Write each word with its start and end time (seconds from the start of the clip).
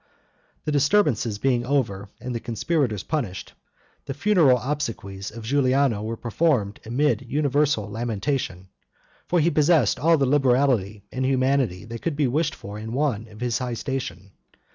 The 0.65 0.71
disturbances 0.71 1.37
being 1.37 1.63
over, 1.63 2.09
and 2.19 2.33
the 2.33 2.39
conspirators 2.39 3.03
punished, 3.03 3.53
the 4.07 4.15
funeral 4.15 4.57
obsequies 4.57 5.29
of 5.29 5.43
Giuliano 5.43 6.01
were 6.01 6.17
performed 6.17 6.79
amid 6.87 7.27
universal 7.29 7.87
lamentation; 7.87 8.69
for 9.27 9.39
he 9.39 9.51
possessed 9.51 9.99
all 9.99 10.17
the 10.17 10.25
liberality 10.25 11.03
and 11.11 11.23
humanity 11.23 11.85
that 11.85 12.01
could 12.01 12.15
be 12.15 12.25
wished 12.25 12.55
for 12.55 12.79
in 12.79 12.93
one 12.93 13.27
of 13.27 13.41
his 13.41 13.59
high 13.59 13.75
station. 13.75 14.31